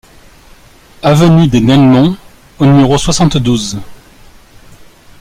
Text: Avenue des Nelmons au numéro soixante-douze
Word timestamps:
Avenue 1.03 1.47
des 1.47 1.59
Nelmons 1.59 2.17
au 2.57 2.65
numéro 2.65 2.97
soixante-douze 2.97 3.79